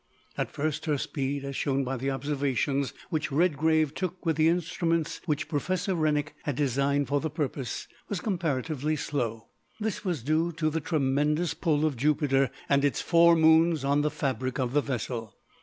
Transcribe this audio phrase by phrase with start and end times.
[0.35, 5.21] At first her speed, as shown by the observations which Redgrave took with the instruments
[5.27, 9.49] which Professor Rennick had designed for the purpose, was comparatively slow.
[9.79, 14.09] This was due to the tremendous pull of Jupiter and its four moons on the
[14.09, 15.35] fabric of the vessel.